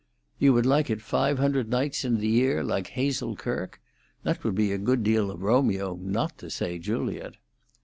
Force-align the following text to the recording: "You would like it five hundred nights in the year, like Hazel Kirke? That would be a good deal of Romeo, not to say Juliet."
"You 0.39 0.53
would 0.53 0.65
like 0.65 0.89
it 0.89 0.99
five 0.99 1.37
hundred 1.37 1.69
nights 1.69 2.03
in 2.03 2.17
the 2.17 2.27
year, 2.27 2.63
like 2.63 2.87
Hazel 2.87 3.35
Kirke? 3.35 3.79
That 4.23 4.43
would 4.43 4.55
be 4.55 4.71
a 4.71 4.79
good 4.79 5.03
deal 5.03 5.29
of 5.29 5.43
Romeo, 5.43 5.99
not 6.01 6.39
to 6.39 6.49
say 6.49 6.79
Juliet." 6.79 7.35